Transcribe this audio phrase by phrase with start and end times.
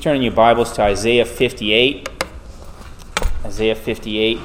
[0.00, 2.08] turn in your Bibles to Isaiah 58.
[3.44, 4.40] Isaiah 58.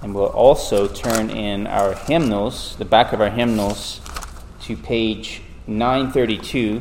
[0.00, 4.00] And we'll also turn in our hymnals, the back of our hymnals,
[4.62, 6.80] to page 932.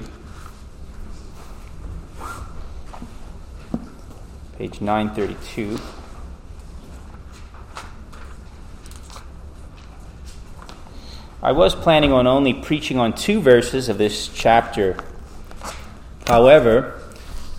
[4.60, 5.80] Page 932.
[11.48, 14.98] I was planning on only preaching on two verses of this chapter.
[16.26, 17.02] However,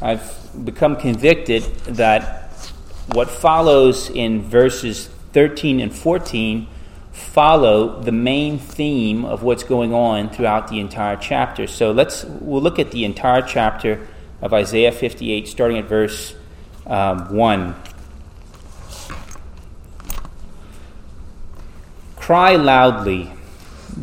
[0.02, 0.30] I've
[0.62, 2.52] become convicted that
[3.14, 6.68] what follows in verses 13 and 14
[7.12, 11.66] follow the main theme of what's going on throughout the entire chapter.
[11.66, 14.06] So let's we'll look at the entire chapter
[14.42, 16.34] of Isaiah 58, starting at verse
[16.86, 17.74] um, 1.
[22.16, 23.32] Cry loudly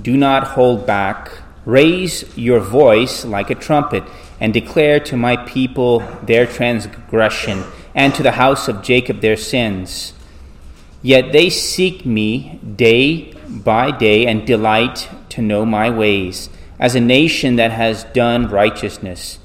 [0.05, 1.31] do not hold back.
[1.65, 4.03] Raise your voice like a trumpet
[4.39, 7.63] and declare to my people their transgression
[7.95, 10.13] and to the house of Jacob their sins.
[11.01, 16.99] Yet they seek me day by day and delight to know my ways, as a
[16.99, 19.39] nation that has done righteousness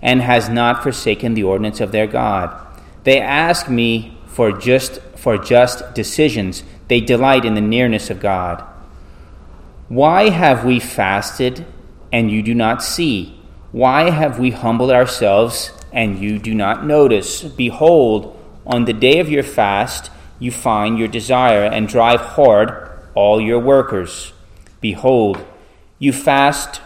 [0.00, 2.56] and has not forsaken the ordinance of their God.
[3.02, 6.62] They ask me for just for just decisions.
[6.86, 8.64] They delight in the nearness of God.
[9.88, 11.66] Why have we fasted
[12.10, 13.38] and you do not see?
[13.70, 17.42] Why have we humbled ourselves and you do not notice?
[17.42, 23.40] Behold, on the day of your fast, you find your desire and drive hard all
[23.40, 24.32] your workers.
[24.80, 25.44] Behold,
[25.98, 26.80] you fast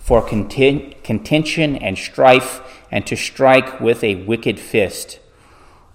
[0.00, 5.20] for contention and strife and to strike with a wicked fist.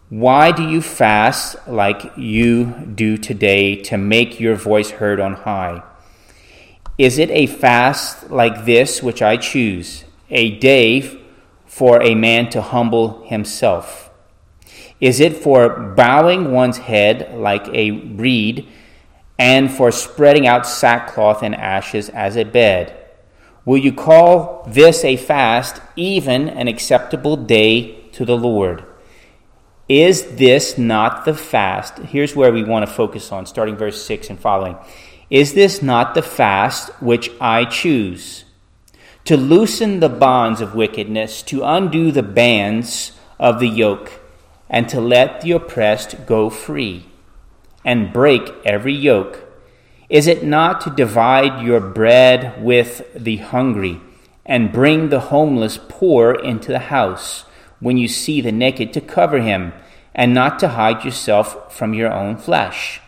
[0.09, 5.83] Why do you fast like you do today to make your voice heard on high?
[6.97, 11.21] Is it a fast like this which I choose, a day
[11.67, 14.09] for a man to humble himself?
[14.99, 18.67] Is it for bowing one's head like a reed,
[19.37, 22.97] and for spreading out sackcloth and ashes as a bed?
[23.63, 28.83] Will you call this a fast, even an acceptable day to the Lord?
[29.87, 31.99] Is this not the fast?
[31.99, 34.77] Here's where we want to focus on, starting verse 6 and following.
[35.29, 38.45] Is this not the fast which I choose?
[39.25, 44.21] To loosen the bonds of wickedness, to undo the bands of the yoke,
[44.69, 47.07] and to let the oppressed go free,
[47.83, 49.43] and break every yoke.
[50.07, 53.99] Is it not to divide your bread with the hungry,
[54.45, 57.43] and bring the homeless poor into the house,
[57.81, 59.73] when you see the naked to cover him,
[60.15, 63.01] and not to hide yourself from your own flesh?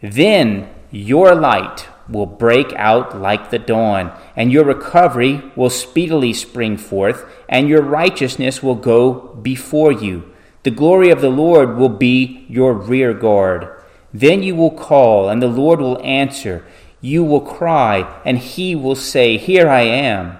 [0.00, 6.76] Then your light will break out like the dawn, and your recovery will speedily spring
[6.76, 10.30] forth, and your righteousness will go before you.
[10.62, 13.68] The glory of the Lord will be your rear guard.
[14.12, 16.64] Then you will call, and the Lord will answer.
[17.00, 20.38] You will cry, and he will say, Here I am.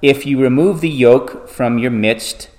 [0.00, 2.50] If you remove the yoke from your midst,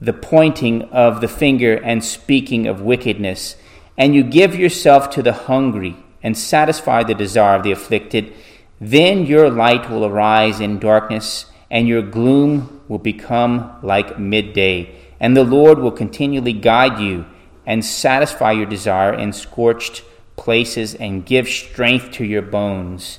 [0.00, 3.56] the pointing of the finger and speaking of wickedness,
[3.98, 8.32] and you give yourself to the hungry and satisfy the desire of the afflicted,
[8.80, 14.94] then your light will arise in darkness, and your gloom will become like midday.
[15.18, 17.26] And the Lord will continually guide you
[17.64, 20.02] and satisfy your desire in scorched
[20.36, 23.18] places and give strength to your bones.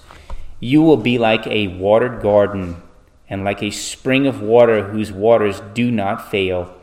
[0.60, 2.82] You will be like a watered garden
[3.30, 6.74] and like a spring of water whose waters do not fail.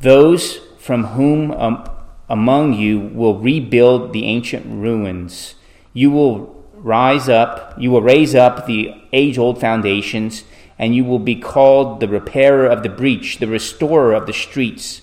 [0.00, 1.90] Those from whom um,
[2.30, 5.56] among you will rebuild the ancient ruins.
[5.92, 10.44] You will rise up, you will raise up the age old foundations,
[10.78, 15.02] and you will be called the repairer of the breach, the restorer of the streets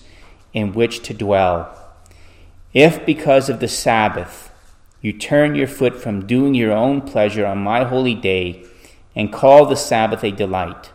[0.54, 1.72] in which to dwell.
[2.72, 4.50] If because of the Sabbath
[5.00, 8.64] you turn your foot from doing your own pleasure on my holy day,
[9.14, 10.92] and call the Sabbath a delight,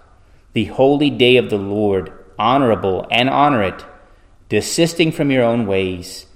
[0.53, 3.85] the holy day of the Lord, honorable, and honor it,
[4.53, 6.27] desisting from your own ways,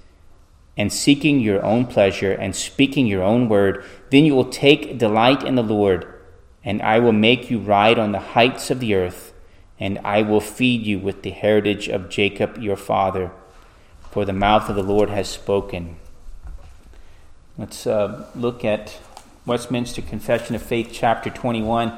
[0.76, 5.44] and seeking your own pleasure, and speaking your own word, then you will take delight
[5.44, 6.04] in the Lord,
[6.64, 9.32] and I will make you ride on the heights of the earth,
[9.78, 13.30] and I will feed you with the heritage of Jacob your father,
[14.10, 15.94] for the mouth of the Lord has spoken.
[17.56, 18.98] Let's uh, look at
[19.46, 21.96] Westminster Confession of Faith, chapter 21.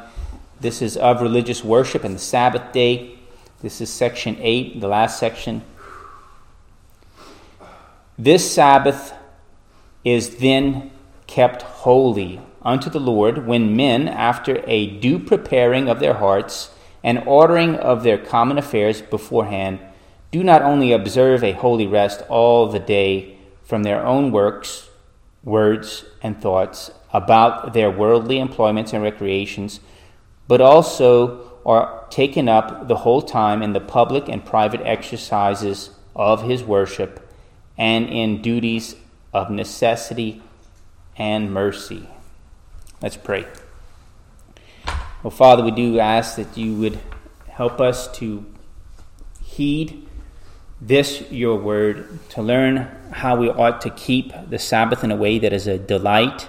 [0.61, 3.19] This is of religious worship and the Sabbath day.
[3.62, 5.62] This is section 8, the last section.
[8.22, 9.14] This Sabbath
[10.05, 10.90] is then
[11.26, 16.70] kept holy unto the Lord when men, after a due preparing of their hearts
[17.02, 19.78] and ordering of their common affairs beforehand,
[20.31, 24.90] do not only observe a holy rest all the day from their own works,
[25.43, 29.81] words, and thoughts about their worldly employments and recreations,
[30.46, 36.43] but also are taken up the whole time in the public and private exercises of
[36.43, 37.26] his worship
[37.81, 38.94] and in duties
[39.32, 40.43] of necessity
[41.17, 42.06] and mercy.
[43.00, 43.47] Let's pray.
[45.23, 47.00] Well, Father, we do ask that you would
[47.49, 48.44] help us to
[49.43, 50.06] heed
[50.79, 55.38] this, your word, to learn how we ought to keep the Sabbath in a way
[55.38, 56.49] that is a delight,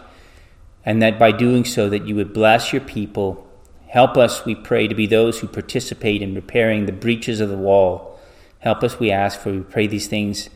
[0.85, 3.47] and that by doing so that you would bless your people.
[3.87, 7.57] Help us, we pray, to be those who participate in repairing the breaches of the
[7.57, 8.19] wall.
[8.59, 10.49] Help us, we ask, for we pray these things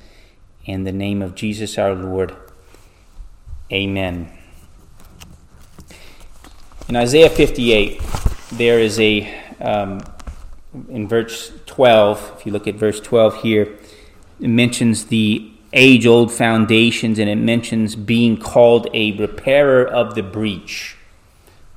[0.65, 2.35] in the name of Jesus our Lord.
[3.71, 4.31] Amen.
[6.88, 8.01] In Isaiah 58,
[8.51, 10.01] there is a, um,
[10.89, 13.77] in verse 12, if you look at verse 12 here,
[14.39, 20.23] it mentions the age old foundations and it mentions being called a repairer of the
[20.23, 20.95] breach.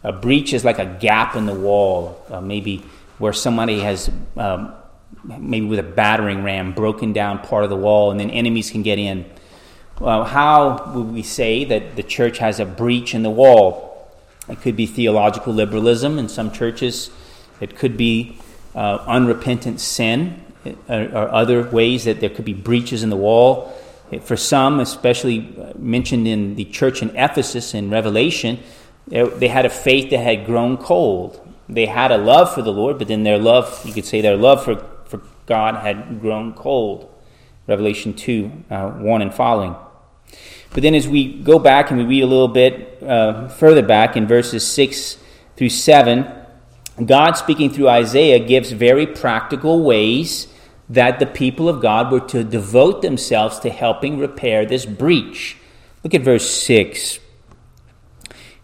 [0.05, 2.85] A breach is like a gap in the wall, uh, maybe
[3.19, 4.73] where somebody has, um,
[5.25, 8.83] maybe with a battering ram, broken down part of the wall and then enemies can
[8.83, 9.25] get in.
[10.01, 14.09] Well, how would we say that the church has a breach in the wall?
[14.49, 17.11] It could be theological liberalism in some churches.
[17.61, 18.39] It could be
[18.75, 23.75] uh, unrepentant sin uh, or other ways that there could be breaches in the wall.
[24.23, 28.61] For some, especially uh, mentioned in the church in Ephesus in Revelation,
[29.09, 31.45] they had a faith that had grown cold.
[31.69, 34.37] They had a love for the Lord, but then their love, you could say their
[34.37, 34.77] love for
[35.49, 37.13] God had grown cold.
[37.67, 39.75] Revelation 2 uh, 1 and following.
[40.71, 44.17] But then as we go back and we read a little bit uh, further back
[44.17, 45.19] in verses 6
[45.57, 46.27] through 7,
[47.05, 50.49] God, speaking through Isaiah, gives very practical ways
[50.89, 55.57] that the people of God were to devote themselves to helping repair this breach.
[56.03, 57.19] Look at verse 6.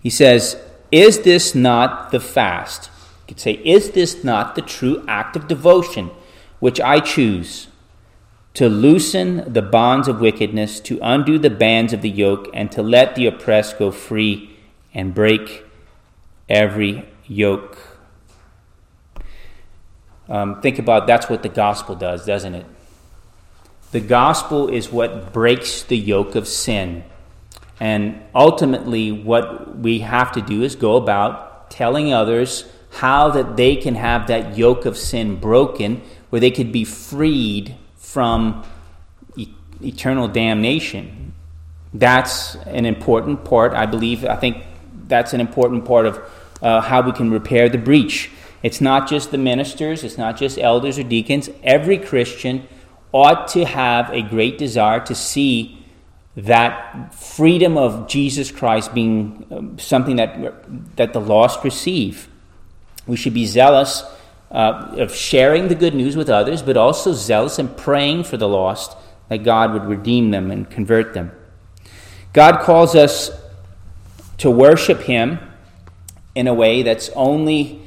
[0.00, 0.58] He says,
[0.90, 2.90] Is this not the fast?
[3.22, 6.10] You could say, Is this not the true act of devotion
[6.64, 7.68] which I choose?
[8.54, 12.82] to loosen the bonds of wickedness, to undo the bands of the yoke, and to
[12.82, 14.56] let the oppressed go free
[14.94, 15.64] and break
[16.48, 17.76] every yoke.
[20.28, 22.66] Um, think about that's what the gospel does, doesn't it?
[23.90, 27.04] The gospel is what breaks the yoke of sin.
[27.80, 33.74] And ultimately, what we have to do is go about telling others how that they
[33.74, 36.00] can have that yoke of sin broken,
[36.34, 38.64] where they could be freed from
[39.36, 41.32] e- eternal damnation.
[41.92, 44.24] That's an important part, I believe.
[44.24, 44.64] I think
[45.06, 46.18] that's an important part of
[46.60, 48.32] uh, how we can repair the breach.
[48.64, 51.50] It's not just the ministers, it's not just elders or deacons.
[51.62, 52.66] Every Christian
[53.12, 55.86] ought to have a great desire to see
[56.34, 62.26] that freedom of Jesus Christ being um, something that, that the lost receive.
[63.06, 64.02] We should be zealous
[64.54, 68.48] uh, of sharing the good news with others, but also zealous and praying for the
[68.48, 68.96] lost
[69.28, 71.32] that God would redeem them and convert them.
[72.32, 73.30] God calls us
[74.38, 75.40] to worship Him
[76.36, 77.82] in a way that's only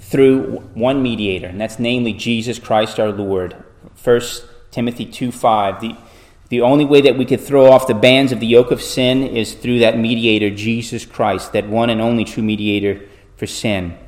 [0.00, 3.54] through one mediator, and that's namely Jesus Christ our Lord.
[4.02, 4.20] 1
[4.70, 5.80] Timothy 2 5.
[5.80, 5.96] The,
[6.48, 9.22] the only way that we could throw off the bands of the yoke of sin
[9.22, 13.06] is through that mediator, Jesus Christ, that one and only true mediator
[13.36, 13.98] for sin.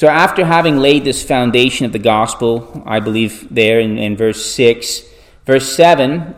[0.00, 4.42] So, after having laid this foundation of the gospel, I believe there in, in verse
[4.46, 5.04] 6,
[5.44, 6.34] verse 7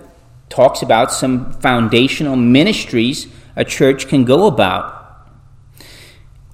[0.49, 5.29] talks about some foundational ministries a church can go about.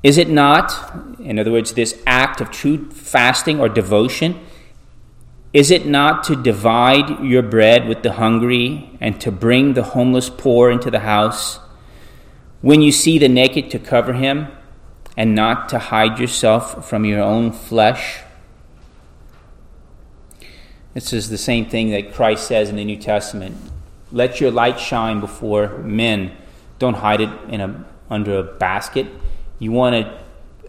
[0.03, 4.39] Is it not, in other words, this act of true fasting or devotion,
[5.55, 10.29] is it not to divide your bread with the hungry and to bring the homeless
[10.29, 11.59] poor into the house?
[12.61, 14.49] When you see the naked, to cover him
[15.19, 18.21] and not to hide yourself from your own flesh.
[20.95, 23.57] This is the same thing that Christ says in the New Testament.
[24.13, 26.37] Let your light shine before men.
[26.79, 29.09] Don't hide it in a, under a basket.
[29.59, 30.19] You want to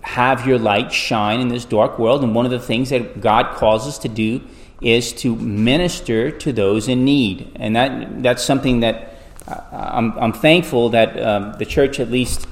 [0.02, 3.56] have your light shine in this dark world, and one of the things that God
[3.56, 4.42] calls us to do
[4.82, 7.52] is to minister to those in need.
[7.56, 9.14] And that, that's something that
[9.48, 12.48] uh, I'm, I'm thankful that um, the church, at least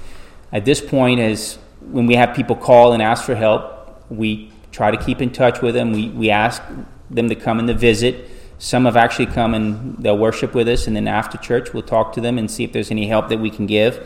[0.51, 1.58] at this point, has
[1.91, 5.62] when we have people call and ask for help, we try to keep in touch
[5.62, 5.91] with them.
[5.91, 6.62] We, we ask
[7.10, 8.29] them to come and to visit
[8.60, 12.13] some have actually come and they'll worship with us, and then after church, we'll talk
[12.13, 14.06] to them and see if there's any help that we can give.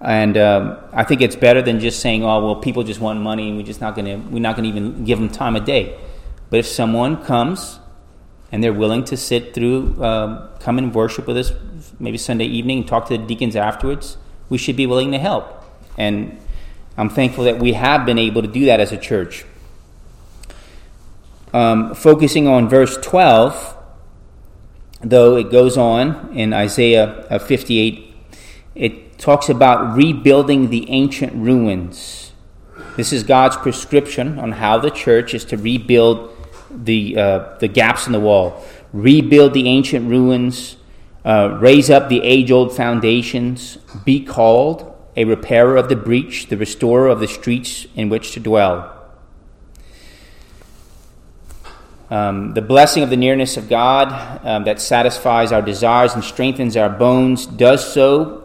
[0.00, 3.48] And um, I think it's better than just saying, "Oh, well, people just want money,
[3.48, 5.64] and we're just not going to we're not going to even give them time of
[5.64, 5.98] day."
[6.50, 7.78] But if someone comes
[8.52, 11.52] and they're willing to sit through, um, come and worship with us,
[11.98, 14.16] maybe Sunday evening, talk to the deacons afterwards,
[14.48, 15.64] we should be willing to help.
[15.98, 16.38] And
[16.96, 19.44] I'm thankful that we have been able to do that as a church.
[21.52, 23.76] Um, focusing on verse 12,
[25.02, 28.14] though it goes on in Isaiah uh, 58,
[28.74, 32.32] it talks about rebuilding the ancient ruins.
[32.96, 36.30] This is God's prescription on how the church is to rebuild
[36.70, 40.76] the, uh, the gaps in the wall, rebuild the ancient ruins,
[41.24, 46.56] uh, raise up the age old foundations, be called a repairer of the breach, the
[46.56, 48.90] restorer of the streets in which to dwell.
[52.10, 56.76] Um, the blessing of the nearness of God um, that satisfies our desires and strengthens
[56.76, 58.44] our bones does so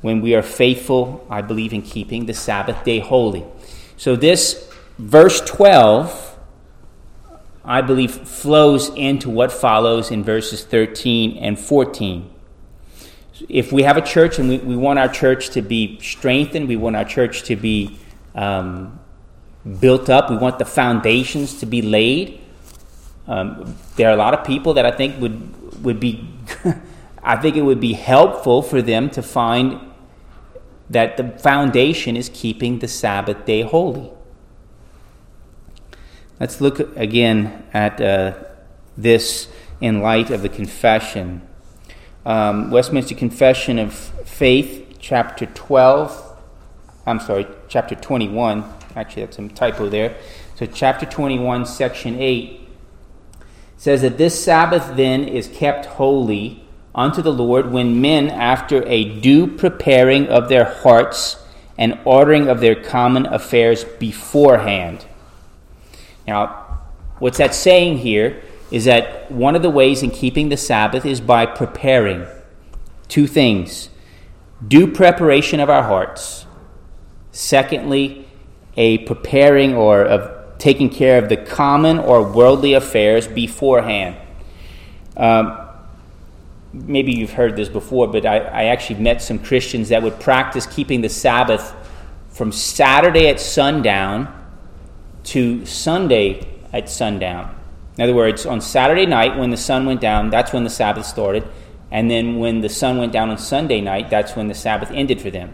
[0.00, 3.44] when we are faithful, I believe, in keeping the Sabbath day holy.
[3.96, 6.38] So, this verse 12,
[7.64, 12.30] I believe, flows into what follows in verses 13 and 14.
[13.48, 16.76] If we have a church and we, we want our church to be strengthened, we
[16.76, 17.98] want our church to be
[18.34, 18.98] um,
[19.80, 22.40] built up, we want the foundations to be laid
[23.28, 26.28] um, there are a lot of people that I think would would be.
[27.22, 29.80] I think it would be helpful for them to find
[30.88, 34.10] that the foundation is keeping the Sabbath day holy.
[36.40, 38.32] Let's look again at uh,
[38.96, 39.48] this
[39.80, 41.46] in light of the confession.
[42.28, 46.36] Um, Westminster Confession of Faith, chapter 12.
[47.06, 48.70] I'm sorry, chapter 21.
[48.94, 50.14] Actually, that's a typo there.
[50.56, 52.68] So, chapter 21, section 8
[53.78, 56.62] says that this Sabbath then is kept holy
[56.94, 61.42] unto the Lord when men, after a due preparing of their hearts
[61.78, 65.06] and ordering of their common affairs beforehand.
[66.26, 66.82] Now,
[67.20, 71.20] what's that saying here is that one of the ways in keeping the Sabbath is
[71.20, 72.26] by preparing
[73.08, 73.88] two things
[74.66, 76.44] due preparation of our hearts.
[77.32, 78.26] Secondly,
[78.76, 84.16] a preparing or of taking care of the common or worldly affairs beforehand.
[85.16, 85.58] Um,
[86.72, 90.66] maybe you've heard this before, but I, I actually met some Christians that would practice
[90.66, 91.74] keeping the Sabbath
[92.28, 94.34] from Saturday at sundown
[95.24, 97.57] to Sunday at sundown.
[97.98, 101.04] In other words, on Saturday night when the sun went down, that's when the Sabbath
[101.04, 101.44] started.
[101.90, 105.20] And then when the sun went down on Sunday night, that's when the Sabbath ended
[105.20, 105.52] for them.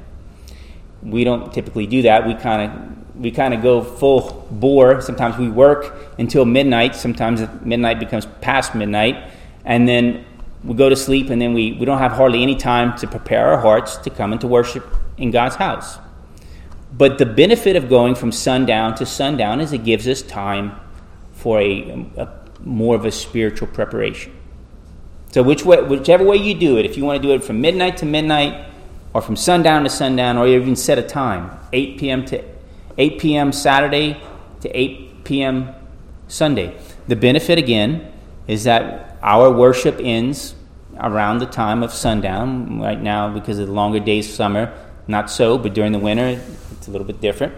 [1.03, 2.27] We don't typically do that.
[2.27, 5.01] We kind of we kind of go full bore.
[5.01, 6.95] Sometimes we work until midnight.
[6.97, 9.31] Sometimes midnight becomes past midnight.
[9.65, 10.27] And then
[10.65, 13.49] we go to sleep, and then we, we don't have hardly any time to prepare
[13.49, 14.85] our hearts to come into worship
[15.17, 15.99] in God's house.
[16.93, 20.79] But the benefit of going from sundown to sundown is it gives us time
[21.35, 22.29] for a, a
[22.61, 24.33] more of a spiritual preparation.
[25.33, 27.61] So, which way, whichever way you do it, if you want to do it from
[27.61, 28.71] midnight to midnight,
[29.13, 32.25] or from sundown to sundown, or you even set a time, 8 p.m.
[32.27, 32.45] to
[32.99, 33.53] 8 p.m.
[33.53, 34.21] Saturday
[34.61, 35.75] to 8 p.m.
[36.29, 36.77] Sunday.
[37.07, 38.13] The benefit, again,
[38.49, 40.55] is that our worship ends
[40.99, 42.81] around the time of sundown.
[42.81, 44.73] Right now, because of the longer days of summer,
[45.07, 46.41] not so, but during the winter,
[46.73, 47.55] it's a little bit different.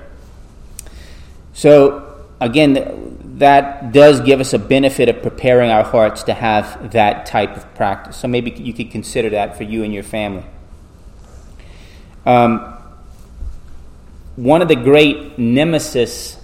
[1.54, 7.26] So, again, that does give us a benefit of preparing our hearts to have that
[7.26, 8.16] type of practice.
[8.16, 10.44] So, maybe you could consider that for you and your family.
[12.24, 12.74] Um,
[14.36, 16.36] one of the great nemesis,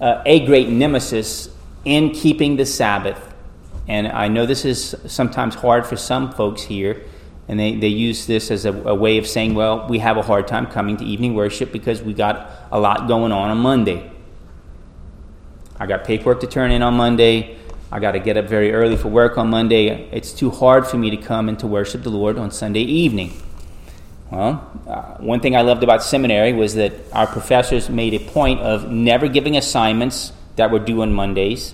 [0.00, 1.48] uh, a great nemesis
[1.84, 3.34] in keeping the Sabbath,
[3.88, 7.02] and I know this is sometimes hard for some folks here,
[7.48, 10.22] and they, they use this as a, a way of saying, well, we have a
[10.22, 14.09] hard time coming to evening worship because we got a lot going on on Monday.
[15.80, 17.56] I got paperwork to turn in on Monday.
[17.90, 19.88] I got to get up very early for work on Monday.
[20.12, 23.32] It's too hard for me to come and to worship the Lord on Sunday evening.
[24.30, 28.60] Well, uh, one thing I loved about seminary was that our professors made a point
[28.60, 31.72] of never giving assignments that were due on Mondays,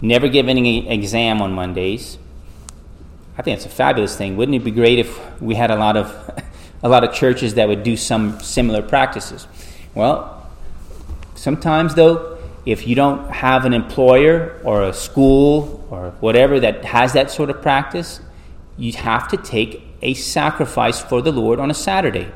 [0.00, 2.16] never giving an exam on Mondays.
[3.36, 4.38] I think it's a fabulous thing.
[4.38, 6.42] Wouldn't it be great if we had a lot of
[6.82, 9.46] a lot of churches that would do some similar practices?
[9.94, 10.50] Well,
[11.34, 12.31] sometimes though,
[12.64, 17.50] if you don't have an employer or a school or whatever that has that sort
[17.50, 18.20] of practice,
[18.76, 22.30] you have to take a sacrifice for the Lord on a Saturday.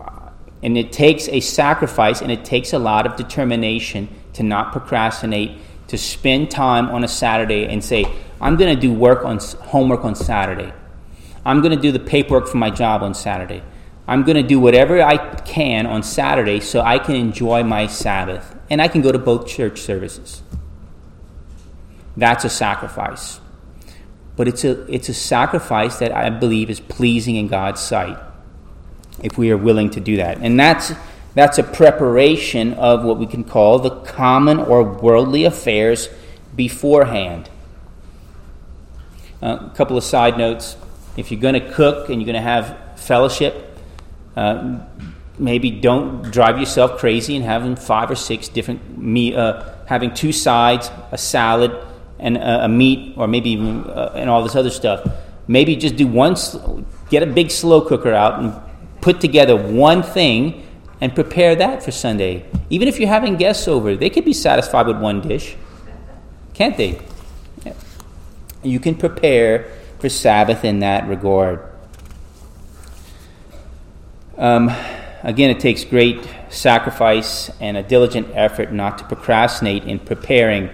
[0.00, 0.30] Uh,
[0.62, 5.58] and it takes a sacrifice and it takes a lot of determination to not procrastinate,
[5.88, 8.04] to spend time on a Saturday and say,
[8.40, 10.72] I'm going to do work on homework on Saturday.
[11.44, 13.62] I'm going to do the paperwork for my job on Saturday.
[14.06, 18.56] I'm going to do whatever I can on Saturday so I can enjoy my Sabbath
[18.68, 20.42] and I can go to both church services.
[22.16, 23.40] That's a sacrifice.
[24.36, 28.18] But it's a, it's a sacrifice that I believe is pleasing in God's sight
[29.22, 30.38] if we are willing to do that.
[30.38, 30.92] And that's,
[31.34, 36.08] that's a preparation of what we can call the common or worldly affairs
[36.56, 37.50] beforehand.
[39.42, 40.76] Uh, a couple of side notes.
[41.16, 43.71] If you're going to cook and you're going to have fellowship,
[44.36, 44.78] uh,
[45.38, 50.32] maybe don't drive yourself crazy and having five or six different meat, uh, having two
[50.32, 51.72] sides, a salad,
[52.18, 55.06] and a, a meat, or maybe even uh, and all this other stuff.
[55.48, 56.36] Maybe just do one.
[57.10, 58.54] Get a big slow cooker out and
[59.00, 60.66] put together one thing
[61.00, 62.46] and prepare that for Sunday.
[62.70, 65.56] Even if you're having guests over, they could be satisfied with one dish,
[66.54, 67.00] can't they?
[68.62, 71.71] You can prepare for Sabbath in that regard.
[74.42, 74.72] Um,
[75.22, 76.18] again, it takes great
[76.48, 80.68] sacrifice and a diligent effort not to procrastinate in preparing.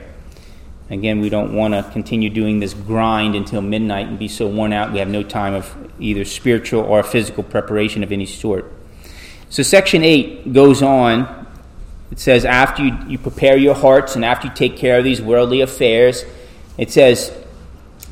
[0.89, 4.73] Again, we don't want to continue doing this grind until midnight and be so worn
[4.73, 8.73] out we have no time of either spiritual or physical preparation of any sort.
[9.51, 11.47] So, section 8 goes on.
[12.11, 15.21] It says, after you, you prepare your hearts and after you take care of these
[15.21, 16.25] worldly affairs,
[16.79, 17.37] it says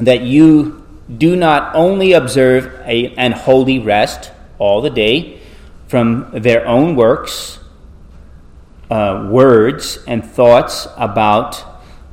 [0.01, 0.87] that you
[1.17, 5.41] do not only observe a, an holy rest all the day
[5.89, 7.59] from their own works,
[8.91, 11.65] uh, words, and thoughts about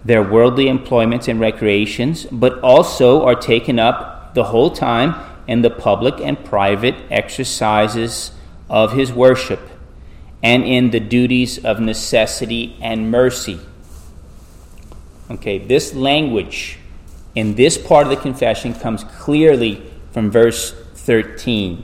[0.06, 5.16] their worldly employments and recreations, but also are taken up the whole time
[5.48, 8.32] in the public and private exercises
[8.70, 9.60] of his worship
[10.42, 13.60] and in the duties of necessity and mercy.
[15.32, 16.80] Okay, this language
[17.34, 21.84] in this part of the confession comes clearly from verse 13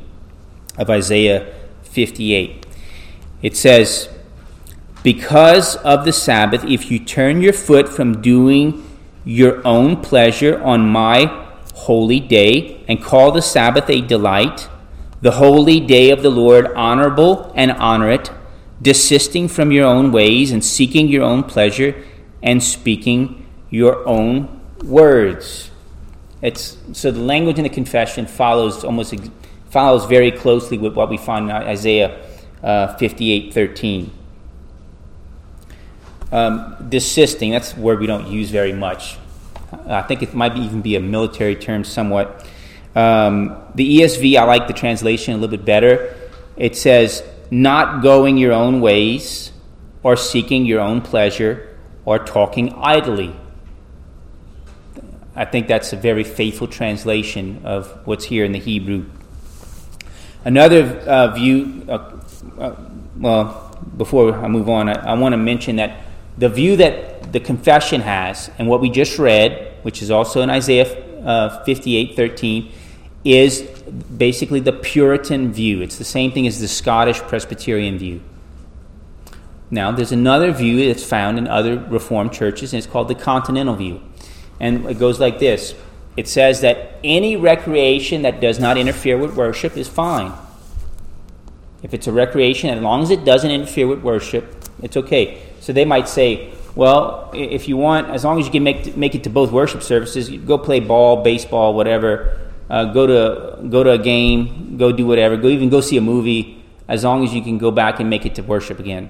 [0.78, 1.54] of Isaiah
[1.90, 2.66] 58.
[3.42, 4.10] It says,
[5.04, 8.86] Because of the Sabbath, if you turn your foot from doing
[9.26, 11.26] your own pleasure on my
[11.76, 14.70] holy day and call the Sabbath a delight,
[15.22, 18.32] the holy day of the Lord honorable and honor it,
[18.82, 22.04] desisting from your own ways and seeking your own pleasure
[22.42, 25.72] and speaking your own words.
[26.42, 29.14] It's, so the language in the confession follows almost
[29.70, 32.26] follows very closely with what we find in Isaiah
[32.64, 34.12] uh, 58 13.
[36.32, 39.18] Um, desisting, that's a word we don't use very much.
[39.88, 42.46] I think it might even be a military term somewhat.
[42.96, 46.16] Um, the ESV, I like the translation a little bit better.
[46.58, 49.52] It says, not going your own ways,
[50.04, 53.36] or seeking your own pleasure, or talking idly.
[55.36, 59.06] I think that's a very faithful translation of what's here in the Hebrew.
[60.46, 62.18] Another uh, view, uh,
[62.58, 62.76] uh,
[63.18, 66.02] well, before I move on, I, I want to mention that
[66.38, 70.50] the view that the confession has, and what we just read, which is also in
[70.50, 70.88] Isaiah
[71.24, 72.72] uh, 58 13,
[73.26, 73.62] is
[74.18, 75.82] basically the Puritan view.
[75.82, 78.22] It's the same thing as the Scottish Presbyterian view.
[79.72, 83.76] Now, there's another view that's found in other Reformed churches, and it's called the Continental
[83.76, 84.02] view.
[84.60, 85.76] And it goes like this
[86.20, 90.32] it says that any recreation that does not interfere with worship is fine.
[91.82, 94.46] If it's a recreation, as long as it doesn't interfere with worship,
[94.84, 95.42] it's okay.
[95.62, 99.16] So they might say, well, if you want, as long as you can make, make
[99.16, 102.38] it to both worship services, go play ball, baseball, whatever
[102.70, 106.02] uh, go to go to a game, go do whatever, go even go see a
[106.02, 109.10] movie, as long as you can go back and make it to worship again.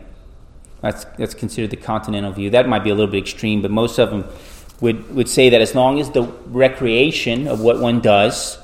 [0.81, 2.49] That's that's considered the continental view.
[2.49, 4.25] That might be a little bit extreme, but most of them
[4.81, 8.57] would would say that as long as the recreation of what one does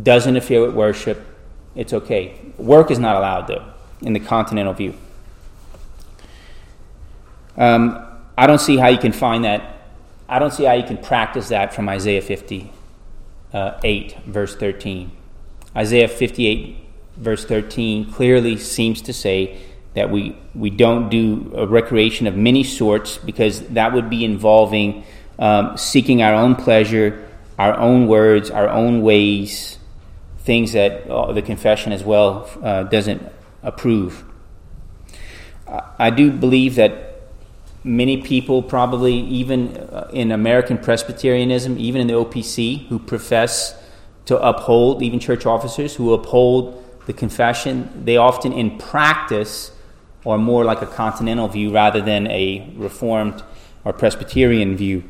[0.00, 1.26] doesn't interfere with worship,
[1.74, 2.38] it's okay.
[2.58, 3.64] Work is not allowed though
[4.02, 4.94] in the continental view.
[7.56, 9.88] Um, I don't see how you can find that.
[10.28, 12.70] I don't see how you can practice that from Isaiah 58,
[13.54, 15.10] uh, verse 13.
[15.74, 16.76] Isaiah 58,
[17.16, 19.58] verse 13, clearly seems to say
[19.96, 25.04] that we, we don't do a recreation of many sorts because that would be involving
[25.38, 27.26] um, seeking our own pleasure,
[27.58, 29.78] our own words, our own ways,
[30.40, 33.22] things that uh, the confession as well uh, doesn't
[33.62, 34.22] approve.
[35.98, 37.22] I do believe that
[37.82, 43.74] many people, probably even uh, in American Presbyterianism, even in the OPC, who profess
[44.26, 49.70] to uphold, even church officers who uphold the confession, they often in practice
[50.26, 53.42] are more like a continental view rather than a reformed
[53.84, 55.04] or Presbyterian view.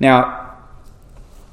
[0.00, 0.56] Now,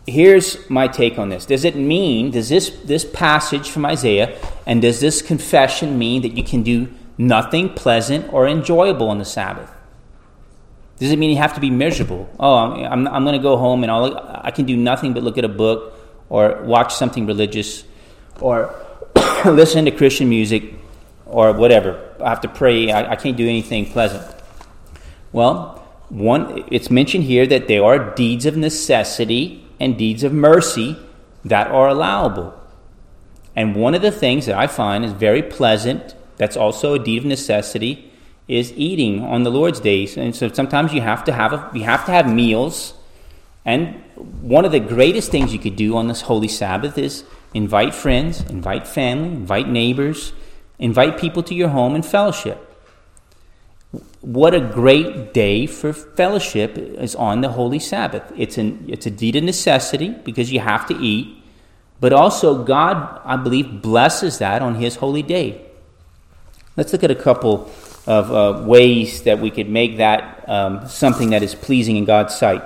[0.08, 1.46] here's my take on this.
[1.46, 6.36] Does it mean, does this, this passage from Isaiah, and does this confession mean that
[6.36, 9.72] you can do nothing pleasant or enjoyable on the Sabbath?
[10.98, 12.30] Does it mean you have to be miserable?
[12.40, 15.38] Oh, I'm, I'm, going to go home and all, I can do nothing but look
[15.38, 15.94] at a book
[16.28, 17.84] or watch something religious
[18.42, 18.76] or
[19.46, 20.79] listen to Christian music
[21.30, 22.16] or whatever.
[22.20, 22.92] I have to pray.
[22.92, 24.24] I, I can't do anything pleasant.
[25.32, 25.76] Well,
[26.10, 30.98] one, it's mentioned here that there are deeds of necessity and deeds of mercy
[31.46, 32.54] that are allowable.
[33.56, 37.20] And one of the things that I find is very pleasant, that's also a deed
[37.20, 38.12] of necessity,
[38.48, 40.18] is eating on the Lord's days.
[40.18, 42.94] And so sometimes you have to have a, you have to have meals.
[43.66, 44.02] And
[44.42, 48.42] one of the greatest things you could do on this holy Sabbath is invite friends,
[48.42, 50.34] invite family, invite neighbors,
[50.80, 52.70] invite people to your home and fellowship
[54.22, 58.32] what a great day for fellowship is on the Holy Sabbath.
[58.36, 61.42] It's, an, it's a deed of necessity because you have to eat,
[62.00, 65.66] but also God, I believe, blesses that on His holy day.
[66.76, 67.72] Let's look at a couple
[68.06, 72.36] of uh, ways that we could make that um, something that is pleasing in God's
[72.36, 72.64] sight.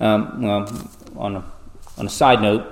[0.00, 1.44] Um, well, on a,
[1.96, 2.64] on a side note,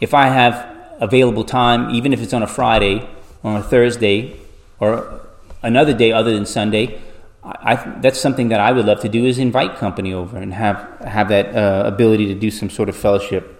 [0.00, 3.08] if I have available time, even if it's on a Friday
[3.42, 4.36] or a Thursday
[4.78, 5.20] or
[5.62, 7.00] another day other than Sunday,
[7.42, 10.98] I, that's something that I would love to do is invite company over and have
[11.00, 13.56] have that uh, ability to do some sort of fellowship.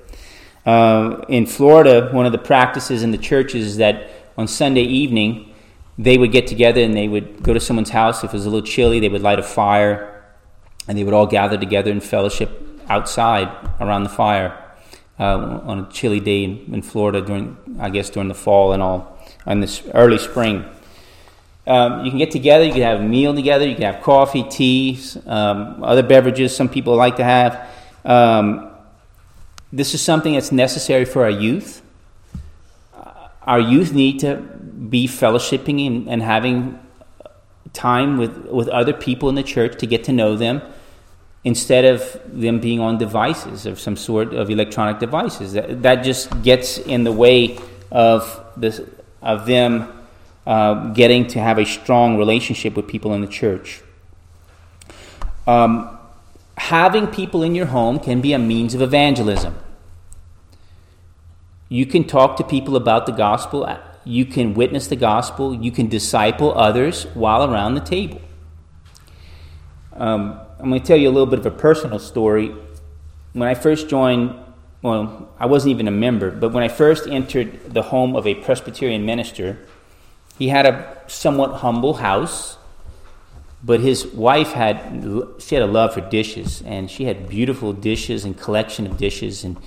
[0.67, 5.55] Uh, in Florida, one of the practices in the churches is that on Sunday evening
[5.97, 8.23] they would get together and they would go to someone's house.
[8.23, 10.25] If it was a little chilly, they would light a fire
[10.87, 12.51] and they would all gather together in fellowship
[12.89, 13.49] outside
[13.81, 14.60] around the fire
[15.21, 18.83] uh, on a chilly day in, in Florida during, I guess, during the fall and
[18.83, 20.65] all, and this early spring.
[21.67, 24.43] Um, you can get together, you can have a meal together, you can have coffee,
[24.45, 27.69] tea, um, other beverages some people like to have.
[28.05, 28.71] Um,
[29.71, 31.83] this is something that's necessary for our youth.
[33.43, 36.79] Our youth need to be fellowshipping and, and having
[37.73, 40.63] time with, with other people in the church to get to know them
[41.45, 45.55] instead of them being on devices of some sort of electronic devices.
[45.55, 47.59] That, that just gets in the way
[47.91, 48.81] of, this,
[49.23, 49.91] of them
[50.47, 53.83] uh, getting to have a strong relationship with people in the church.
[55.47, 55.99] Um,
[56.59, 59.57] having people in your home can be a means of evangelism.
[61.69, 65.89] You can talk to people about the gospel, you can witness the gospel, you can
[65.89, 68.21] disciple others while around the table.
[70.01, 72.55] Um, I'm going to tell you a little bit of a personal story.
[73.35, 74.35] When I first joined,
[74.81, 78.35] well, I wasn't even a member, but when I first entered the home of a
[78.35, 79.59] Presbyterian minister,
[80.39, 82.57] he had a somewhat humble house,
[83.63, 88.25] but his wife had she had a love for dishes, and she had beautiful dishes
[88.25, 89.45] and collection of dishes.
[89.45, 89.59] And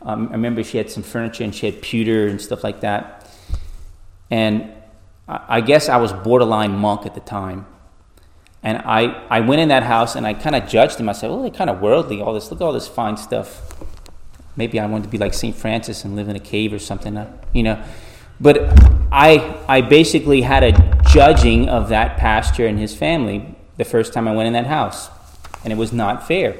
[0.00, 3.28] um, I remember she had some furniture and she had pewter and stuff like that.
[4.30, 4.72] And
[5.28, 7.66] I, I guess I was borderline monk at the time.
[8.62, 11.08] And I, I went in that house and I kind of judged him.
[11.08, 13.60] I said, well, they're kind of worldly, all this, look at all this fine stuff.
[14.56, 15.54] Maybe I wanted to be like St.
[15.56, 17.82] Francis and live in a cave or something, uh, you know.
[18.40, 18.72] But
[19.10, 24.28] I, I basically had a judging of that pastor and his family the first time
[24.28, 25.10] I went in that house,
[25.64, 26.56] and it was not fair.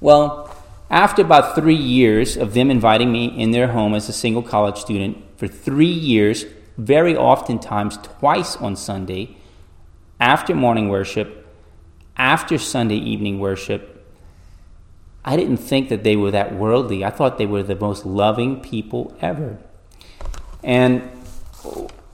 [0.00, 0.54] Well,
[0.90, 4.78] after about three years of them inviting me in their home as a single college
[4.78, 6.44] student, for three years,
[6.76, 9.35] very oftentimes twice on Sunday,
[10.20, 11.46] after morning worship,
[12.16, 13.92] after Sunday evening worship,
[15.24, 17.04] I didn't think that they were that worldly.
[17.04, 19.58] I thought they were the most loving people ever.
[20.62, 21.02] And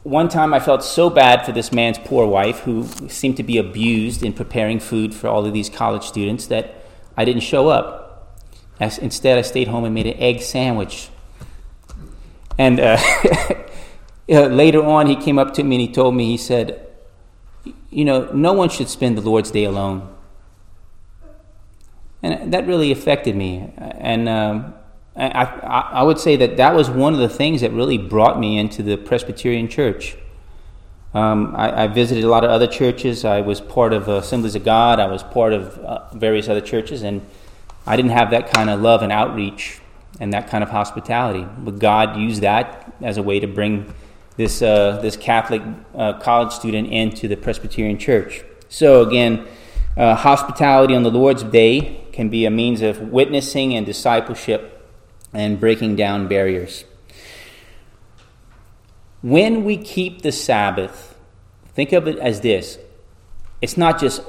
[0.02, 3.58] one time I felt so bad for this man's poor wife who seemed to be
[3.58, 6.74] abused in preparing food for all of these college students that
[7.16, 8.42] I didn't show up.
[8.80, 11.10] Instead, I stayed home and made an egg sandwich.
[12.58, 12.98] And uh,
[14.28, 16.88] later on, he came up to me and he told me, he said,
[17.90, 20.08] You know, no one should spend the Lord's Day alone.
[22.22, 23.72] And that really affected me.
[23.76, 24.74] And um,
[25.16, 28.38] I, I, I, would say that that was one of the things that really brought
[28.38, 30.16] me into the Presbyterian Church.
[31.14, 33.24] Um, I, I, visited a lot of other churches.
[33.24, 34.98] I was part of Assemblies of God.
[34.98, 37.20] I was part of uh, various other churches, and
[37.86, 39.80] I didn't have that kind of love and outreach
[40.20, 41.46] and that kind of hospitality.
[41.58, 43.92] But God used that as a way to bring
[44.36, 45.62] this uh, this Catholic
[45.94, 48.42] uh, college student into the Presbyterian Church.
[48.68, 49.46] So again,
[49.96, 54.88] uh, hospitality on the Lord's Day can be a means of witnessing and discipleship
[55.32, 56.84] and breaking down barriers.
[59.20, 61.16] When we keep the Sabbath,
[61.74, 62.78] think of it as this
[63.62, 64.22] it's not just,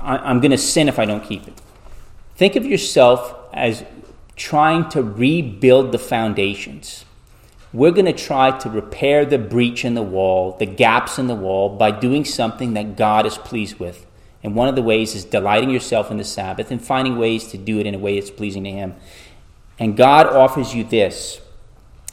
[0.00, 1.60] I'm going to sin if I don't keep it.
[2.36, 3.84] Think of yourself as
[4.36, 7.05] trying to rebuild the foundations.
[7.76, 11.34] We're going to try to repair the breach in the wall, the gaps in the
[11.34, 14.06] wall, by doing something that God is pleased with.
[14.42, 17.58] And one of the ways is delighting yourself in the Sabbath and finding ways to
[17.58, 18.94] do it in a way that's pleasing to Him.
[19.78, 21.42] And God offers you this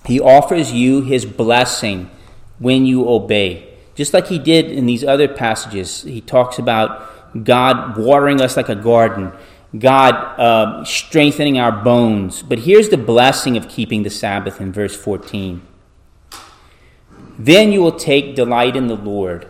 [0.06, 2.12] He offers you His blessing
[2.60, 3.73] when you obey.
[3.95, 7.10] Just like He did in these other passages, He talks about
[7.45, 9.32] God watering us like a garden
[9.77, 12.43] God uh, strengthening our bones.
[12.43, 15.62] But here's the blessing of keeping the Sabbath in verse 14.
[17.39, 19.47] Then you will take delight in the Lord,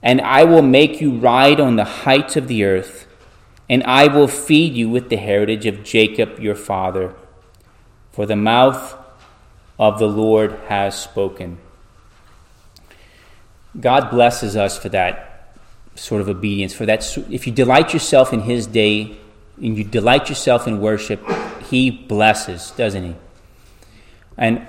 [0.00, 3.08] and I will make you ride on the heights of the earth,
[3.68, 7.14] and I will feed you with the heritage of Jacob your father.
[8.12, 8.96] For the mouth
[9.78, 11.58] of the Lord has spoken.
[13.78, 15.35] God blesses us for that
[15.96, 19.16] sort of obedience, for that if you delight yourself in his day
[19.56, 21.20] and you delight yourself in worship,
[21.68, 23.14] he blesses, doesn't he?
[24.36, 24.66] And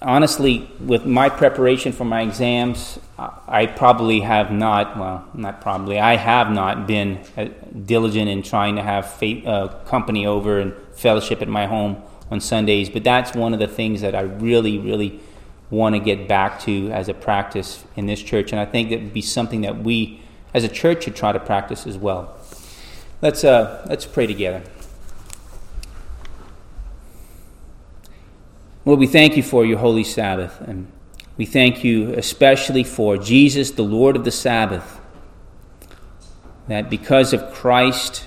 [0.00, 6.16] honestly, with my preparation for my exams, I probably have not, well, not probably, I
[6.16, 7.48] have not been uh,
[7.84, 12.40] diligent in trying to have faith, uh, company over and fellowship at my home on
[12.40, 12.88] Sundays.
[12.88, 15.20] But that's one of the things that I really, really
[15.70, 18.52] want to get back to as a practice in this church.
[18.52, 20.21] And I think that would be something that we
[20.54, 22.36] as a church should try to practice as well.
[23.20, 24.62] Let's, uh, let's pray together.
[28.84, 30.90] Lord, we thank you for your holy Sabbath, and
[31.36, 35.00] we thank you especially for Jesus, the Lord of the Sabbath,
[36.66, 38.26] that because of Christ,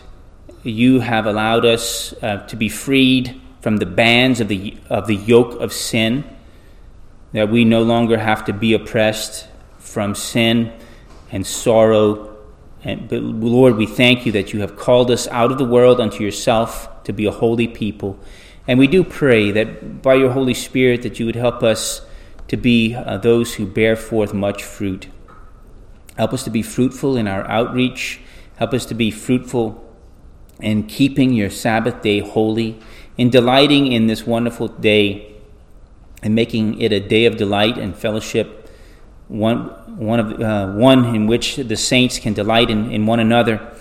[0.63, 5.15] you have allowed us uh, to be freed from the bands of the, of the
[5.15, 6.23] yoke of sin,
[7.33, 10.71] that we no longer have to be oppressed from sin
[11.31, 12.37] and sorrow.
[12.83, 15.99] And, but Lord, we thank you that you have called us out of the world
[15.99, 18.19] unto yourself to be a holy people.
[18.67, 22.01] And we do pray that by your Holy Spirit that you would help us
[22.47, 25.07] to be uh, those who bear forth much fruit.
[26.17, 28.21] Help us to be fruitful in our outreach.
[28.57, 29.81] Help us to be fruitful
[30.61, 32.79] in keeping your Sabbath day holy,
[33.17, 35.35] in delighting in this wonderful day,
[36.23, 38.64] and making it a day of delight and fellowship,
[39.27, 39.57] one,
[39.97, 43.71] one, of, uh, one in which the saints can delight in, in one another.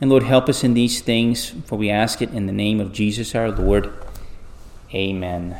[0.00, 2.92] And Lord, help us in these things, for we ask it in the name of
[2.92, 3.92] Jesus our Lord.
[4.92, 5.56] Amen.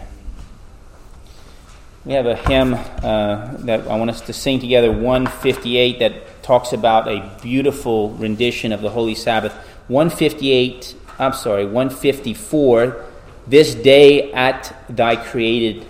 [2.04, 6.72] We have a hymn uh, that I want us to sing together, 158, that talks
[6.72, 9.54] about a beautiful rendition of the Holy Sabbath.
[9.88, 13.04] 158, I'm sorry, 154,
[13.46, 15.86] this day at thy created,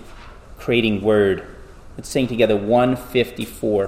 [0.58, 1.53] creating word.
[1.96, 3.82] Let's sing together 154.